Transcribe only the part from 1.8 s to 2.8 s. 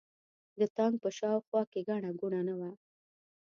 ګڼه ګوڼه نه وه.